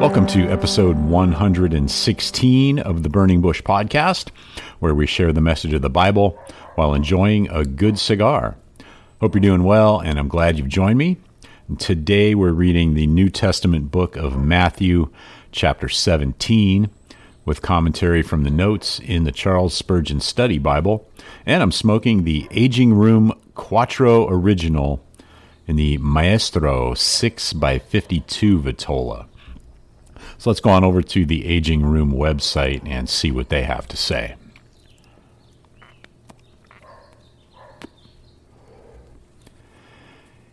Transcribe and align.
Welcome 0.00 0.26
to 0.28 0.48
episode 0.48 0.96
116 0.96 2.78
of 2.78 3.02
the 3.02 3.10
Burning 3.10 3.42
Bush 3.42 3.60
podcast, 3.60 4.30
where 4.78 4.94
we 4.94 5.06
share 5.06 5.30
the 5.30 5.42
message 5.42 5.74
of 5.74 5.82
the 5.82 5.90
Bible 5.90 6.38
while 6.74 6.94
enjoying 6.94 7.50
a 7.50 7.66
good 7.66 7.98
cigar. 7.98 8.56
Hope 9.20 9.34
you're 9.34 9.42
doing 9.42 9.62
well, 9.62 10.00
and 10.00 10.18
I'm 10.18 10.28
glad 10.28 10.56
you've 10.56 10.68
joined 10.68 10.96
me. 10.96 11.18
Today 11.78 12.34
we're 12.34 12.52
reading 12.52 12.94
the 12.94 13.06
New 13.08 13.28
Testament 13.28 13.90
book 13.90 14.16
of 14.16 14.42
Matthew, 14.42 15.10
chapter 15.52 15.90
17, 15.90 16.88
with 17.44 17.60
commentary 17.60 18.22
from 18.22 18.44
the 18.44 18.50
notes 18.50 19.00
in 19.00 19.24
the 19.24 19.32
Charles 19.32 19.74
Spurgeon 19.74 20.20
Study 20.20 20.56
Bible. 20.56 21.06
And 21.44 21.62
I'm 21.62 21.72
smoking 21.72 22.24
the 22.24 22.48
Aging 22.52 22.94
Room 22.94 23.38
Quattro 23.54 24.26
Original 24.30 25.04
in 25.66 25.76
the 25.76 25.98
Maestro 25.98 26.94
6x52 26.94 28.62
Vitola. 28.62 29.26
So 30.40 30.48
let's 30.48 30.60
go 30.60 30.70
on 30.70 30.84
over 30.84 31.02
to 31.02 31.26
the 31.26 31.44
Aging 31.44 31.84
Room 31.84 32.14
website 32.14 32.80
and 32.88 33.10
see 33.10 33.30
what 33.30 33.50
they 33.50 33.64
have 33.64 33.86
to 33.88 33.96
say. 33.98 34.36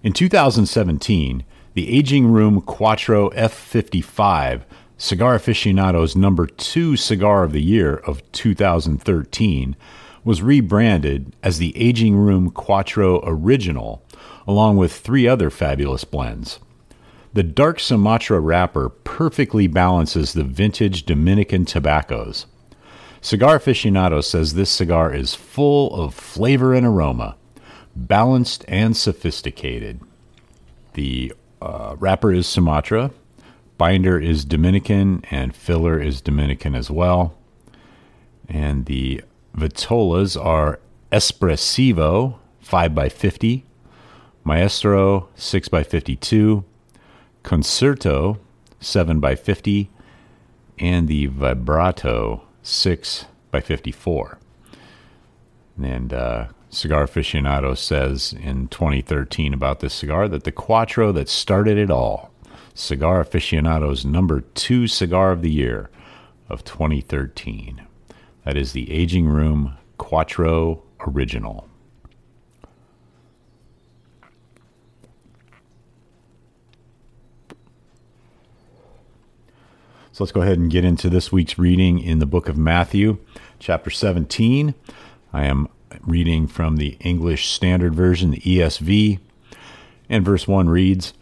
In 0.04 0.12
2017, 0.12 1.46
the 1.74 1.98
Aging 1.98 2.28
Room 2.30 2.60
Quattro 2.60 3.30
F55, 3.30 4.64
Cigar 4.98 5.36
Aficionado's 5.36 6.18
number 6.18 6.48
two 6.48 6.98
cigar 6.98 7.46
of 7.46 7.54
the 7.54 7.64
year 7.64 7.96
of 7.96 8.30
2013, 8.34 9.78
was 10.26 10.42
rebranded 10.42 11.34
as 11.42 11.60
the 11.60 11.72
Aging 11.78 12.18
Room 12.18 12.52
Quattro 12.52 13.22
Original, 13.24 14.04
along 14.46 14.76
with 14.76 14.92
three 14.92 15.30
other 15.30 15.50
fabulous 15.50 16.04
blends. 16.04 16.60
The 17.38 17.44
dark 17.44 17.80
Sumatra 17.80 18.40
wrapper 18.40 18.90
perfectly 18.90 19.68
balances 19.68 20.34
the 20.34 20.44
vintage 20.44 21.04
Dominican 21.04 21.66
tobaccos. 21.66 22.48
Cigar 23.22 23.60
Aficionado 23.60 24.24
says 24.24 24.56
this 24.56 24.72
cigar 24.72 25.14
is 25.14 25.36
full 25.36 25.94
of 25.94 26.16
flavor 26.16 26.74
and 26.74 26.84
aroma, 26.84 27.36
balanced 27.96 28.66
and 28.68 28.98
sophisticated. 28.98 30.02
The 30.94 31.32
uh, 31.62 31.96
wrapper 32.00 32.34
is 32.34 32.48
Sumatra, 32.48 33.12
binder 33.78 34.20
is 34.20 34.44
Dominican, 34.44 35.24
and 35.30 35.56
filler 35.56 36.02
is 36.02 36.22
Dominican 36.22 36.74
as 36.74 36.90
well. 36.90 37.38
And 38.50 38.88
the 38.88 39.22
vitolas 39.56 40.44
are 40.44 40.80
Espressivo 41.12 42.40
5x50, 42.66 43.62
Maestro 44.44 45.30
6x52, 45.38 46.64
Concerto 47.44 48.40
7 48.80 49.20
by 49.20 49.36
50 49.36 49.90
and 50.80 51.08
the 51.08 51.28
Vibrato 51.28 52.44
6 52.62 53.26
by 53.52 53.60
54. 53.60 54.38
And 55.82 56.14
uh, 56.14 56.48
Cigar 56.70 57.06
Aficionado 57.06 57.78
says 57.78 58.34
in 58.34 58.68
2013 58.68 59.54
about 59.54 59.80
this 59.80 59.94
cigar 59.94 60.28
that 60.28 60.44
the 60.44 60.52
Quattro 60.52 61.12
that 61.12 61.30
started 61.30 61.78
it 61.78 61.90
all, 61.90 62.32
Cigar 62.74 63.22
Aficionado's 63.22 64.06
number 64.06 64.42
two 64.42 64.88
cigar 64.88 65.32
of 65.32 65.42
the 65.42 65.52
year 65.52 65.90
of 66.50 66.64
2013. 66.64 67.82
That 68.44 68.58
is 68.58 68.74
the 68.74 68.92
Aging 68.92 69.28
Room 69.28 69.78
Quattro 69.98 70.84
Original. 71.08 71.68
So 80.18 80.24
let's 80.24 80.32
go 80.32 80.42
ahead 80.42 80.58
and 80.58 80.72
get 80.72 80.84
into 80.84 81.12
this 81.12 81.32
week's 81.32 81.60
reading 81.60 82.00
in 82.00 82.18
the 82.18 82.26
book 82.26 82.50
of 82.50 82.58
Matthew, 82.58 83.20
chapter 83.60 83.92
17. 83.92 84.74
I 85.32 85.46
am 85.46 85.68
reading 86.08 86.48
from 86.48 86.78
the 86.78 86.98
English 87.02 87.52
Standard 87.52 87.94
Version, 87.94 88.32
the 88.32 88.40
ESV, 88.40 89.20
and 90.10 90.26
verse 90.26 90.48
1 90.48 90.70
reads 90.70 91.14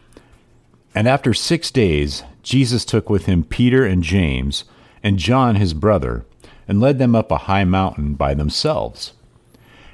And 0.95 1.09
after 1.09 1.33
six 1.33 1.71
days, 1.71 2.23
Jesus 2.41 2.85
took 2.85 3.09
with 3.09 3.25
him 3.25 3.43
Peter 3.43 3.85
and 3.85 4.01
James 4.01 4.63
and 5.03 5.19
John 5.19 5.55
his 5.55 5.73
brother, 5.73 6.25
and 6.65 6.79
led 6.79 6.97
them 6.97 7.15
up 7.15 7.31
a 7.31 7.39
high 7.49 7.65
mountain 7.65 8.13
by 8.13 8.33
themselves. 8.33 9.11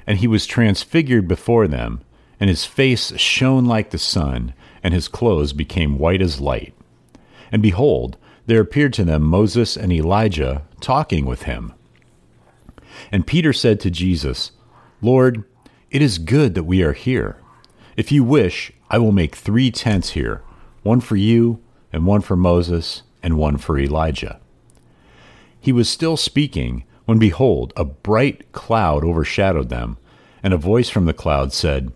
And 0.06 0.18
he 0.18 0.28
was 0.28 0.46
transfigured 0.46 1.26
before 1.26 1.66
them, 1.66 2.02
and 2.38 2.48
his 2.48 2.64
face 2.64 3.12
shone 3.18 3.64
like 3.64 3.90
the 3.90 3.98
sun, 3.98 4.54
and 4.80 4.94
his 4.94 5.08
clothes 5.08 5.52
became 5.52 5.98
white 5.98 6.22
as 6.22 6.40
light. 6.40 6.72
And 7.50 7.60
behold, 7.60 8.16
there 8.52 8.60
appeared 8.60 8.92
to 8.92 9.02
them 9.02 9.22
Moses 9.22 9.78
and 9.78 9.90
Elijah 9.90 10.60
talking 10.78 11.24
with 11.24 11.44
him. 11.44 11.72
And 13.10 13.26
Peter 13.26 13.50
said 13.50 13.80
to 13.80 13.90
Jesus, 13.90 14.52
Lord, 15.00 15.44
it 15.90 16.02
is 16.02 16.18
good 16.18 16.54
that 16.54 16.64
we 16.64 16.82
are 16.82 16.92
here. 16.92 17.38
If 17.96 18.12
you 18.12 18.22
wish, 18.22 18.70
I 18.90 18.98
will 18.98 19.10
make 19.10 19.36
three 19.36 19.70
tents 19.70 20.10
here 20.10 20.42
one 20.82 21.00
for 21.00 21.16
you, 21.16 21.62
and 21.94 22.04
one 22.04 22.20
for 22.20 22.36
Moses, 22.36 23.04
and 23.22 23.38
one 23.38 23.56
for 23.56 23.78
Elijah. 23.78 24.38
He 25.58 25.72
was 25.72 25.88
still 25.88 26.18
speaking 26.18 26.84
when, 27.06 27.18
behold, 27.18 27.72
a 27.74 27.86
bright 27.86 28.52
cloud 28.52 29.02
overshadowed 29.02 29.70
them, 29.70 29.96
and 30.42 30.52
a 30.52 30.58
voice 30.58 30.90
from 30.90 31.06
the 31.06 31.14
cloud 31.14 31.54
said, 31.54 31.90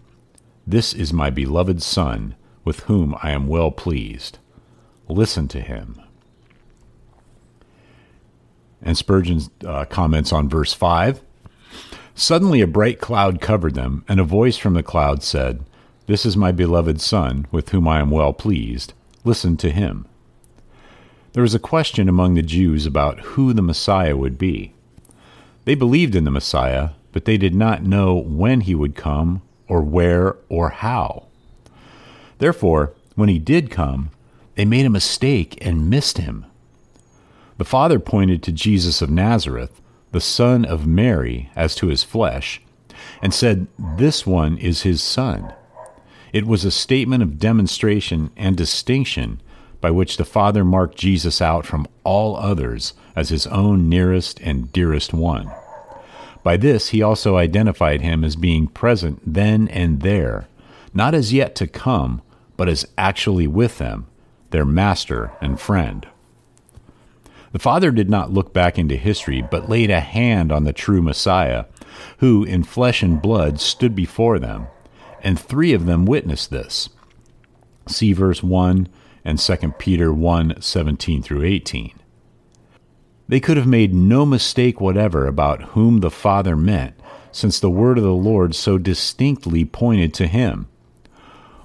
This 0.66 0.94
is 0.94 1.12
my 1.12 1.28
beloved 1.28 1.82
Son, 1.82 2.34
with 2.64 2.80
whom 2.84 3.14
I 3.22 3.32
am 3.32 3.46
well 3.46 3.70
pleased. 3.70 4.38
Listen 5.06 5.48
to 5.48 5.60
him. 5.60 6.00
And 8.82 8.96
Spurgeon 8.96 9.40
uh, 9.64 9.84
comments 9.86 10.32
on 10.32 10.48
verse 10.48 10.72
5. 10.72 11.20
Suddenly 12.14 12.60
a 12.60 12.66
bright 12.66 13.00
cloud 13.00 13.40
covered 13.40 13.74
them, 13.74 14.04
and 14.08 14.18
a 14.18 14.24
voice 14.24 14.56
from 14.56 14.74
the 14.74 14.82
cloud 14.82 15.22
said, 15.22 15.64
This 16.06 16.24
is 16.24 16.36
my 16.36 16.52
beloved 16.52 17.00
Son, 17.00 17.46
with 17.50 17.70
whom 17.70 17.86
I 17.86 18.00
am 18.00 18.10
well 18.10 18.32
pleased. 18.32 18.94
Listen 19.24 19.56
to 19.58 19.70
him. 19.70 20.06
There 21.32 21.42
was 21.42 21.54
a 21.54 21.58
question 21.58 22.08
among 22.08 22.34
the 22.34 22.42
Jews 22.42 22.86
about 22.86 23.20
who 23.20 23.52
the 23.52 23.60
Messiah 23.60 24.16
would 24.16 24.38
be. 24.38 24.72
They 25.66 25.74
believed 25.74 26.14
in 26.14 26.24
the 26.24 26.30
Messiah, 26.30 26.90
but 27.12 27.26
they 27.26 27.36
did 27.36 27.54
not 27.54 27.82
know 27.82 28.14
when 28.14 28.62
he 28.62 28.74
would 28.74 28.94
come, 28.94 29.42
or 29.68 29.82
where, 29.82 30.36
or 30.48 30.70
how. 30.70 31.26
Therefore, 32.38 32.94
when 33.16 33.28
he 33.28 33.38
did 33.38 33.70
come, 33.70 34.10
they 34.54 34.64
made 34.64 34.86
a 34.86 34.90
mistake 34.90 35.58
and 35.60 35.90
missed 35.90 36.18
him. 36.18 36.46
The 37.58 37.64
Father 37.64 37.98
pointed 37.98 38.42
to 38.42 38.52
Jesus 38.52 39.00
of 39.00 39.10
Nazareth, 39.10 39.80
the 40.12 40.20
son 40.20 40.64
of 40.64 40.86
Mary, 40.86 41.50
as 41.56 41.74
to 41.76 41.86
his 41.86 42.04
flesh, 42.04 42.60
and 43.22 43.32
said, 43.32 43.66
This 43.78 44.26
one 44.26 44.58
is 44.58 44.82
his 44.82 45.02
son. 45.02 45.54
It 46.32 46.46
was 46.46 46.64
a 46.64 46.70
statement 46.70 47.22
of 47.22 47.38
demonstration 47.38 48.30
and 48.36 48.56
distinction 48.56 49.40
by 49.80 49.90
which 49.90 50.16
the 50.16 50.24
Father 50.24 50.64
marked 50.64 50.98
Jesus 50.98 51.40
out 51.40 51.64
from 51.64 51.86
all 52.04 52.36
others 52.36 52.92
as 53.14 53.30
his 53.30 53.46
own 53.46 53.88
nearest 53.88 54.40
and 54.40 54.72
dearest 54.72 55.14
one. 55.14 55.50
By 56.42 56.56
this, 56.56 56.88
he 56.88 57.02
also 57.02 57.36
identified 57.36 58.02
him 58.02 58.22
as 58.22 58.36
being 58.36 58.66
present 58.68 59.22
then 59.24 59.68
and 59.68 60.02
there, 60.02 60.46
not 60.92 61.14
as 61.14 61.32
yet 61.32 61.54
to 61.56 61.66
come, 61.66 62.20
but 62.56 62.68
as 62.68 62.86
actually 62.98 63.46
with 63.46 63.78
them, 63.78 64.06
their 64.50 64.64
master 64.64 65.32
and 65.40 65.58
friend. 65.58 66.06
The 67.56 67.62
Father 67.62 67.90
did 67.90 68.10
not 68.10 68.34
look 68.34 68.52
back 68.52 68.78
into 68.78 68.96
history, 68.96 69.40
but 69.40 69.66
laid 69.66 69.90
a 69.90 70.00
hand 70.00 70.52
on 70.52 70.64
the 70.64 70.74
true 70.74 71.00
Messiah, 71.00 71.64
who 72.18 72.44
in 72.44 72.64
flesh 72.64 73.02
and 73.02 73.22
blood 73.22 73.60
stood 73.60 73.94
before 73.94 74.38
them, 74.38 74.66
and 75.22 75.40
three 75.40 75.72
of 75.72 75.86
them 75.86 76.04
witnessed 76.04 76.50
this. 76.50 76.90
See 77.88 78.12
verse 78.12 78.42
1 78.42 78.88
and 79.24 79.38
2 79.38 79.56
Peter 79.78 80.12
1 80.12 80.60
17 80.60 81.22
through 81.22 81.44
18. 81.44 81.92
They 83.26 83.40
could 83.40 83.56
have 83.56 83.66
made 83.66 83.94
no 83.94 84.26
mistake 84.26 84.78
whatever 84.78 85.26
about 85.26 85.70
whom 85.70 86.00
the 86.00 86.10
Father 86.10 86.56
meant, 86.56 86.92
since 87.32 87.58
the 87.58 87.70
word 87.70 87.96
of 87.96 88.04
the 88.04 88.12
Lord 88.12 88.54
so 88.54 88.76
distinctly 88.76 89.64
pointed 89.64 90.12
to 90.12 90.26
him. 90.26 90.68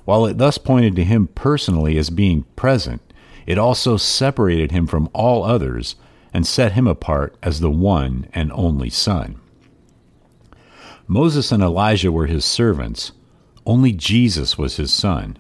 While 0.06 0.26
it 0.26 0.38
thus 0.38 0.58
pointed 0.58 0.96
to 0.96 1.04
him 1.04 1.28
personally 1.36 1.98
as 1.98 2.10
being 2.10 2.44
present, 2.56 3.02
it 3.46 3.58
also 3.58 3.98
separated 3.98 4.72
him 4.72 4.88
from 4.88 5.10
all 5.14 5.44
others 5.44 5.96
and 6.34 6.46
set 6.48 6.74
him 6.74 6.88
apart 6.88 7.36
as 7.44 7.60
the 7.60 7.72
one 7.72 8.28
and 8.34 8.52
only 8.54 8.90
Son. 8.90 9.40
Moses 11.08 11.52
and 11.52 11.62
Elijah 11.62 12.12
were 12.12 12.28
his 12.28 12.46
servants, 12.46 13.12
only 13.66 13.92
Jesus 13.92 14.58
was 14.58 14.78
his 14.78 14.94
son. 14.94 15.38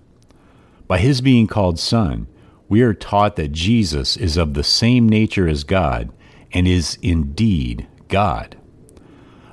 By 0.87 0.99
his 0.99 1.21
being 1.21 1.47
called 1.47 1.79
Son, 1.79 2.27
we 2.67 2.81
are 2.81 2.93
taught 2.93 3.37
that 3.37 3.51
Jesus 3.53 4.17
is 4.17 4.37
of 4.37 4.53
the 4.53 4.63
same 4.63 5.07
nature 5.07 5.47
as 5.47 5.63
God 5.63 6.11
and 6.51 6.67
is 6.67 6.97
indeed 7.01 7.87
God. 8.09 8.57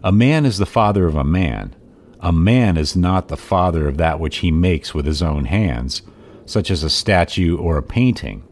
A 0.03 0.13
man 0.13 0.45
is 0.45 0.59
the 0.59 0.67
father 0.67 1.07
of 1.07 1.15
a 1.15 1.25
man. 1.25 1.75
A 2.21 2.33
man 2.33 2.77
is 2.77 2.97
not 2.97 3.29
the 3.29 3.37
father 3.37 3.87
of 3.87 3.97
that 3.99 4.19
which 4.19 4.39
he 4.39 4.51
makes 4.51 4.93
with 4.93 5.07
his 5.07 5.23
own 5.23 5.45
hands, 5.45 6.03
such 6.49 6.71
as 6.71 6.83
a 6.83 6.91
statue 6.91 7.57
or 7.57 7.77
a 7.77 7.83
painting. 7.83 8.43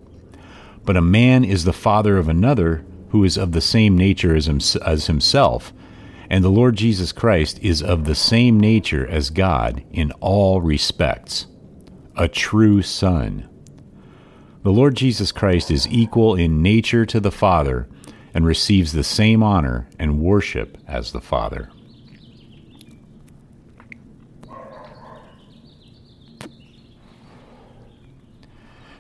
But 0.85 0.97
a 0.97 1.03
man 1.03 1.45
is 1.45 1.65
the 1.65 1.73
father 1.73 2.17
of 2.19 2.29
another 2.29 2.85
who 3.11 3.25
is 3.25 3.37
of 3.37 3.53
the 3.53 3.61
same 3.61 3.97
nature 3.97 4.37
as, 4.37 4.47
himself, 5.07 5.73
and 6.29 6.45
the 6.45 6.49
Lord 6.49 6.77
Jesus 6.77 7.13
Christ 7.13 7.59
is 7.63 7.83
of 7.83 8.05
the 8.05 8.15
same 8.15 8.59
nature 8.59 9.07
as 9.07 9.31
God 9.31 9.85
in 9.93 10.13
all 10.21 10.61
respects 10.61 11.47
a 12.17 12.29
true 12.29 12.83
Son. 12.83 13.49
The 14.63 14.73
Lord 14.73 14.97
Jesus 14.97 15.33
Christ 15.33 15.71
is 15.71 15.87
equal 15.89 16.35
in 16.35 16.63
nature 16.63 17.07
to 17.07 17.21
the 17.21 17.31
Father 17.31 17.89
and 18.35 18.45
receives 18.45 18.93
the 18.93 19.05
same 19.05 19.43
honor 19.43 19.89
and 19.99 20.21
worship 20.21 20.79
as 20.89 21.13
the 21.13 21.21
Father. 21.21 21.71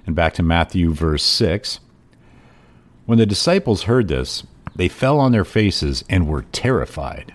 And 0.06 0.14
back 0.14 0.34
to 0.34 0.42
Matthew, 0.42 0.92
verse 0.92 1.24
6. 1.24 1.80
When 3.04 3.18
the 3.18 3.26
disciples 3.26 3.82
heard 3.82 4.08
this, 4.08 4.44
they 4.74 4.88
fell 4.88 5.18
on 5.18 5.32
their 5.32 5.44
faces 5.44 6.04
and 6.08 6.28
were 6.28 6.42
terrified. 6.52 7.34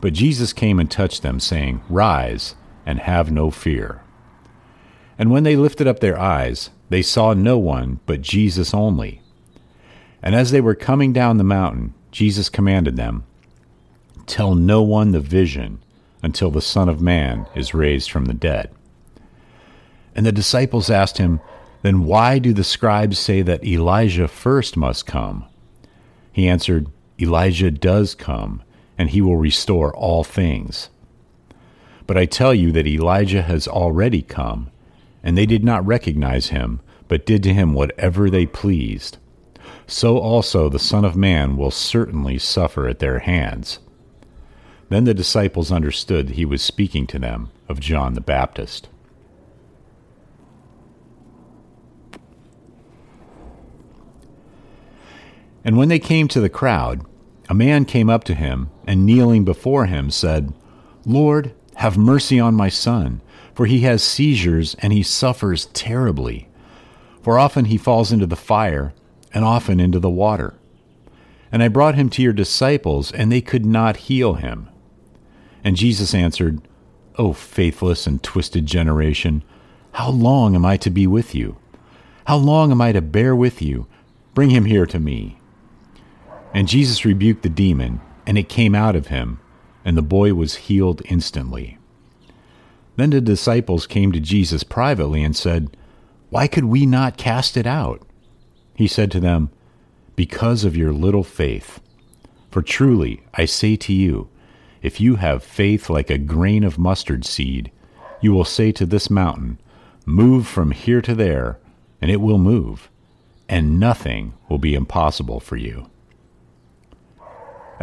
But 0.00 0.14
Jesus 0.14 0.52
came 0.52 0.80
and 0.80 0.90
touched 0.90 1.22
them, 1.22 1.38
saying, 1.38 1.82
Rise 1.88 2.54
and 2.84 2.98
have 2.98 3.30
no 3.30 3.50
fear. 3.50 4.02
And 5.18 5.30
when 5.30 5.44
they 5.44 5.56
lifted 5.56 5.86
up 5.86 6.00
their 6.00 6.18
eyes, 6.18 6.70
they 6.88 7.02
saw 7.02 7.34
no 7.34 7.58
one 7.58 8.00
but 8.06 8.22
Jesus 8.22 8.74
only. 8.74 9.20
And 10.22 10.34
as 10.34 10.50
they 10.50 10.60
were 10.60 10.74
coming 10.74 11.12
down 11.12 11.36
the 11.36 11.44
mountain, 11.44 11.94
Jesus 12.10 12.48
commanded 12.48 12.96
them, 12.96 13.24
Tell 14.26 14.54
no 14.54 14.82
one 14.82 15.12
the 15.12 15.20
vision 15.20 15.82
until 16.22 16.50
the 16.50 16.62
Son 16.62 16.88
of 16.88 17.00
Man 17.00 17.46
is 17.54 17.74
raised 17.74 18.10
from 18.10 18.26
the 18.26 18.34
dead. 18.34 18.70
And 20.14 20.24
the 20.24 20.32
disciples 20.32 20.90
asked 20.90 21.18
him, 21.18 21.40
Then 21.82 22.04
why 22.04 22.38
do 22.38 22.52
the 22.52 22.64
scribes 22.64 23.18
say 23.18 23.42
that 23.42 23.64
Elijah 23.64 24.28
first 24.28 24.76
must 24.76 25.06
come? 25.06 25.44
He 26.32 26.48
answered, 26.48 26.88
Elijah 27.20 27.70
does 27.70 28.14
come, 28.14 28.62
and 28.96 29.10
he 29.10 29.20
will 29.20 29.36
restore 29.36 29.94
all 29.94 30.24
things. 30.24 30.88
But 32.06 32.16
I 32.16 32.26
tell 32.26 32.54
you 32.54 32.72
that 32.72 32.86
Elijah 32.86 33.42
has 33.42 33.68
already 33.68 34.22
come 34.22 34.70
and 35.22 35.38
they 35.38 35.46
did 35.46 35.64
not 35.64 35.86
recognize 35.86 36.48
him, 36.48 36.80
but 37.08 37.26
did 37.26 37.42
to 37.44 37.54
him 37.54 37.74
whatever 37.74 38.28
they 38.28 38.46
pleased. 38.46 39.18
So 39.86 40.18
also 40.18 40.68
the 40.68 40.78
Son 40.78 41.04
of 41.04 41.16
Man 41.16 41.56
will 41.56 41.70
certainly 41.70 42.38
suffer 42.38 42.88
at 42.88 42.98
their 42.98 43.20
hands. 43.20 43.78
Then 44.88 45.04
the 45.04 45.14
disciples 45.14 45.72
understood 45.72 46.28
that 46.28 46.36
he 46.36 46.44
was 46.44 46.62
speaking 46.62 47.06
to 47.08 47.18
them 47.18 47.50
of 47.68 47.80
John 47.80 48.14
the 48.14 48.20
Baptist. 48.20 48.88
And 55.64 55.76
when 55.76 55.88
they 55.88 55.98
came 55.98 56.28
to 56.28 56.40
the 56.40 56.48
crowd, 56.48 57.06
a 57.48 57.54
man 57.54 57.84
came 57.84 58.08
up 58.10 58.24
to 58.24 58.34
him, 58.34 58.70
and 58.86 59.06
kneeling 59.06 59.44
before 59.44 59.86
him, 59.86 60.10
said, 60.10 60.52
Lord, 61.04 61.54
have 61.76 61.96
mercy 61.96 62.40
on 62.40 62.54
my 62.54 62.68
son 62.68 63.20
for 63.54 63.66
he 63.66 63.80
has 63.80 64.02
seizures 64.02 64.74
and 64.78 64.92
he 64.92 65.02
suffers 65.02 65.66
terribly. 65.66 66.48
For 67.22 67.38
often 67.38 67.66
he 67.66 67.78
falls 67.78 68.10
into 68.12 68.26
the 68.26 68.36
fire, 68.36 68.94
and 69.34 69.44
often 69.44 69.80
into 69.80 69.98
the 69.98 70.10
water. 70.10 70.54
And 71.50 71.62
I 71.62 71.68
brought 71.68 71.94
him 71.94 72.10
to 72.10 72.22
your 72.22 72.32
disciples, 72.32 73.12
and 73.12 73.30
they 73.30 73.40
could 73.40 73.64
not 73.64 73.96
heal 74.08 74.34
him. 74.34 74.68
And 75.64 75.76
Jesus 75.76 76.14
answered, 76.14 76.60
O 77.16 77.32
faithless 77.32 78.06
and 78.06 78.22
twisted 78.22 78.66
generation, 78.66 79.42
how 79.92 80.10
long 80.10 80.54
am 80.54 80.66
I 80.66 80.76
to 80.78 80.90
be 80.90 81.06
with 81.06 81.34
you? 81.34 81.56
How 82.26 82.36
long 82.36 82.72
am 82.72 82.80
I 82.80 82.92
to 82.92 83.00
bear 83.00 83.36
with 83.36 83.62
you? 83.62 83.86
Bring 84.34 84.50
him 84.50 84.64
here 84.64 84.86
to 84.86 84.98
me. 84.98 85.38
And 86.54 86.68
Jesus 86.68 87.04
rebuked 87.04 87.42
the 87.42 87.48
demon, 87.48 88.00
and 88.26 88.36
it 88.36 88.48
came 88.48 88.74
out 88.74 88.94
of 88.94 89.08
him, 89.08 89.40
and 89.84 89.96
the 89.96 90.02
boy 90.02 90.34
was 90.34 90.56
healed 90.56 91.02
instantly. 91.06 91.78
Then 92.96 93.10
the 93.10 93.20
disciples 93.20 93.86
came 93.86 94.12
to 94.12 94.20
Jesus 94.20 94.62
privately 94.62 95.24
and 95.24 95.34
said, 95.34 95.76
Why 96.30 96.46
could 96.46 96.64
we 96.64 96.84
not 96.84 97.16
cast 97.16 97.56
it 97.56 97.66
out? 97.66 98.06
He 98.74 98.86
said 98.86 99.10
to 99.12 99.20
them, 99.20 99.50
Because 100.14 100.64
of 100.64 100.76
your 100.76 100.92
little 100.92 101.24
faith. 101.24 101.80
For 102.50 102.60
truly, 102.60 103.22
I 103.34 103.46
say 103.46 103.76
to 103.76 103.92
you, 103.92 104.28
if 104.82 105.00
you 105.00 105.16
have 105.16 105.42
faith 105.42 105.88
like 105.88 106.10
a 106.10 106.18
grain 106.18 106.64
of 106.64 106.78
mustard 106.78 107.24
seed, 107.24 107.70
you 108.20 108.32
will 108.32 108.44
say 108.44 108.72
to 108.72 108.84
this 108.84 109.08
mountain, 109.08 109.58
Move 110.04 110.46
from 110.46 110.72
here 110.72 111.00
to 111.00 111.14
there, 111.14 111.58
and 112.00 112.10
it 112.10 112.20
will 112.20 112.38
move, 112.38 112.90
and 113.48 113.80
nothing 113.80 114.34
will 114.48 114.58
be 114.58 114.74
impossible 114.74 115.40
for 115.40 115.56
you. 115.56 115.88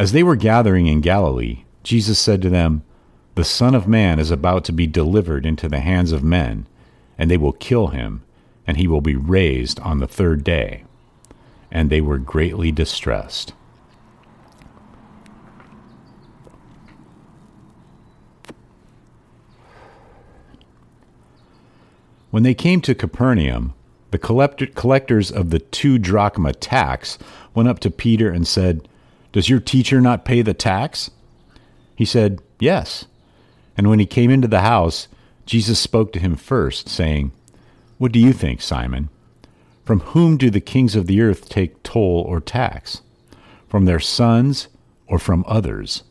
As 0.00 0.12
they 0.12 0.22
were 0.22 0.34
gathering 0.34 0.86
in 0.86 1.02
Galilee, 1.02 1.64
Jesus 1.82 2.18
said 2.18 2.40
to 2.40 2.48
them, 2.48 2.84
the 3.34 3.44
Son 3.44 3.74
of 3.74 3.86
Man 3.86 4.18
is 4.18 4.30
about 4.30 4.64
to 4.64 4.72
be 4.72 4.86
delivered 4.86 5.44
into 5.44 5.68
the 5.68 5.80
hands 5.80 6.10
of 6.10 6.24
men, 6.24 6.66
and 7.18 7.30
they 7.30 7.36
will 7.36 7.52
kill 7.52 7.88
him, 7.88 8.22
and 8.66 8.78
he 8.78 8.88
will 8.88 9.02
be 9.02 9.14
raised 9.14 9.78
on 9.80 9.98
the 9.98 10.08
third 10.08 10.42
day. 10.42 10.84
And 11.70 11.90
they 11.90 12.00
were 12.00 12.16
greatly 12.16 12.72
distressed. 12.72 13.52
When 22.30 22.42
they 22.42 22.54
came 22.54 22.80
to 22.80 22.94
Capernaum, 22.94 23.74
the 24.12 24.18
collectors 24.18 25.30
of 25.30 25.50
the 25.50 25.58
two 25.58 25.98
drachma 25.98 26.54
tax 26.54 27.18
went 27.54 27.68
up 27.68 27.80
to 27.80 27.90
Peter 27.90 28.30
and 28.30 28.48
said, 28.48 28.88
Does 29.32 29.48
your 29.48 29.60
teacher 29.60 30.00
not 30.00 30.24
pay 30.24 30.42
the 30.42 30.54
tax? 30.54 31.10
He 31.94 32.04
said, 32.04 32.40
Yes. 32.58 33.06
And 33.76 33.88
when 33.88 33.98
he 33.98 34.06
came 34.06 34.30
into 34.30 34.48
the 34.48 34.60
house, 34.60 35.08
Jesus 35.46 35.78
spoke 35.78 36.12
to 36.12 36.18
him 36.20 36.36
first, 36.36 36.88
saying, 36.88 37.32
What 37.98 38.12
do 38.12 38.18
you 38.18 38.32
think, 38.32 38.60
Simon? 38.60 39.08
From 39.84 40.00
whom 40.00 40.36
do 40.36 40.50
the 40.50 40.60
kings 40.60 40.94
of 40.94 41.06
the 41.06 41.20
earth 41.20 41.48
take 41.48 41.82
toll 41.82 42.24
or 42.28 42.40
tax? 42.40 43.02
From 43.68 43.84
their 43.84 44.00
sons 44.00 44.68
or 45.06 45.18
from 45.18 45.44
others? 45.46 46.02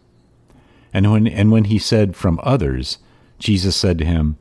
And 0.93 1.11
when, 1.11 1.27
and 1.27 1.51
when 1.51 1.65
he 1.65 1.79
said, 1.79 2.15
From 2.15 2.39
others, 2.43 2.97
Jesus 3.37 3.75
said 3.75 3.97
to 3.99 4.05
him, 4.05 4.37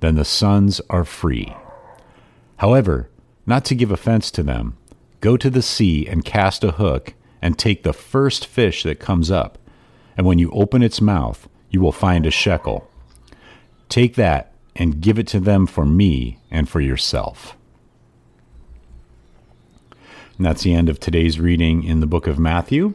Then 0.00 0.14
the 0.14 0.24
sons 0.24 0.80
are 0.88 1.04
free. 1.04 1.54
However, 2.56 3.08
not 3.46 3.64
to 3.66 3.74
give 3.74 3.90
offense 3.90 4.30
to 4.32 4.42
them, 4.42 4.76
Go 5.20 5.36
to 5.36 5.50
the 5.50 5.62
sea 5.62 6.06
and 6.06 6.24
cast 6.24 6.64
a 6.64 6.72
hook, 6.72 7.14
and 7.42 7.58
take 7.58 7.82
the 7.82 7.92
first 7.92 8.46
fish 8.46 8.84
that 8.84 9.00
comes 9.00 9.30
up. 9.30 9.58
And 10.16 10.26
when 10.26 10.38
you 10.38 10.50
open 10.52 10.82
its 10.82 11.00
mouth, 11.00 11.48
you 11.70 11.80
will 11.80 11.92
find 11.92 12.24
a 12.24 12.30
shekel. 12.30 12.88
Take 13.88 14.14
that 14.14 14.52
and 14.76 15.00
give 15.00 15.18
it 15.18 15.26
to 15.28 15.40
them 15.40 15.66
for 15.66 15.84
me 15.84 16.38
and 16.50 16.68
for 16.68 16.80
yourself. 16.80 17.56
And 20.38 20.46
that's 20.46 20.62
the 20.62 20.74
end 20.74 20.88
of 20.88 20.98
today's 20.98 21.38
reading 21.38 21.84
in 21.84 22.00
the 22.00 22.06
book 22.06 22.26
of 22.26 22.38
Matthew. 22.38 22.94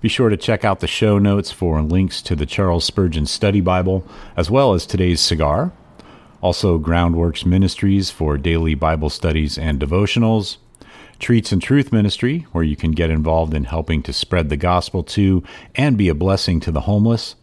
Be 0.00 0.08
sure 0.08 0.28
to 0.28 0.36
check 0.36 0.64
out 0.64 0.80
the 0.80 0.86
show 0.86 1.18
notes 1.18 1.50
for 1.50 1.80
links 1.82 2.22
to 2.22 2.34
the 2.34 2.46
Charles 2.46 2.84
Spurgeon 2.84 3.26
Study 3.26 3.60
Bible, 3.60 4.06
as 4.36 4.50
well 4.50 4.72
as 4.72 4.86
today's 4.86 5.20
cigar. 5.20 5.72
Also, 6.40 6.78
Groundworks 6.78 7.44
Ministries 7.44 8.10
for 8.10 8.38
daily 8.38 8.74
Bible 8.74 9.10
studies 9.10 9.58
and 9.58 9.78
devotionals. 9.78 10.56
Treats 11.20 11.52
and 11.52 11.62
Truth 11.62 11.92
Ministry, 11.92 12.46
where 12.52 12.64
you 12.64 12.76
can 12.76 12.92
get 12.92 13.10
involved 13.10 13.52
in 13.52 13.64
helping 13.64 14.02
to 14.02 14.12
spread 14.12 14.48
the 14.48 14.56
gospel 14.56 15.04
to 15.04 15.44
and 15.74 15.98
be 15.98 16.08
a 16.08 16.14
blessing 16.14 16.60
to 16.60 16.72
the 16.72 16.80
homeless. 16.82 17.36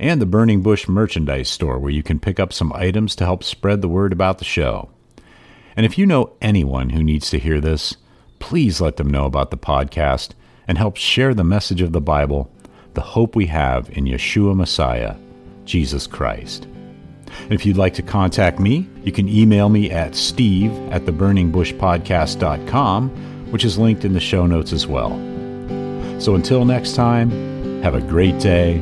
And 0.00 0.20
the 0.20 0.26
Burning 0.26 0.60
Bush 0.60 0.88
Merchandise 0.88 1.48
Store, 1.48 1.78
where 1.78 1.92
you 1.92 2.02
can 2.02 2.18
pick 2.18 2.40
up 2.40 2.52
some 2.52 2.72
items 2.72 3.14
to 3.16 3.24
help 3.24 3.44
spread 3.44 3.80
the 3.80 3.88
word 3.88 4.12
about 4.12 4.38
the 4.38 4.44
show. 4.44 4.90
And 5.76 5.86
if 5.86 5.96
you 5.96 6.04
know 6.04 6.32
anyone 6.42 6.90
who 6.90 7.04
needs 7.04 7.30
to 7.30 7.38
hear 7.38 7.60
this, 7.60 7.96
please 8.40 8.80
let 8.80 8.96
them 8.96 9.08
know 9.08 9.24
about 9.24 9.52
the 9.52 9.56
podcast 9.56 10.30
and 10.66 10.76
help 10.76 10.96
share 10.96 11.32
the 11.32 11.44
message 11.44 11.80
of 11.80 11.92
the 11.92 12.00
Bible, 12.00 12.50
the 12.94 13.00
hope 13.00 13.36
we 13.36 13.46
have 13.46 13.88
in 13.90 14.04
Yeshua 14.04 14.56
Messiah, 14.56 15.14
Jesus 15.64 16.08
Christ. 16.08 16.66
And 17.40 17.52
if 17.52 17.66
you'd 17.66 17.76
like 17.76 17.94
to 17.94 18.02
contact 18.02 18.58
me, 18.58 18.88
you 19.04 19.12
can 19.12 19.28
email 19.28 19.68
me 19.68 19.90
at 19.90 20.14
steve 20.14 20.72
at 20.90 21.02
theburningbushpodcast.com, 21.02 23.50
which 23.50 23.64
is 23.64 23.78
linked 23.78 24.04
in 24.04 24.12
the 24.12 24.20
show 24.20 24.46
notes 24.46 24.72
as 24.72 24.86
well. 24.86 25.10
So 26.20 26.34
until 26.34 26.64
next 26.64 26.94
time, 26.94 27.82
have 27.82 27.94
a 27.94 28.00
great 28.00 28.38
day, 28.38 28.78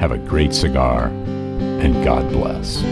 have 0.00 0.12
a 0.12 0.18
great 0.18 0.54
cigar, 0.54 1.06
and 1.06 2.04
God 2.04 2.30
bless. 2.30 2.82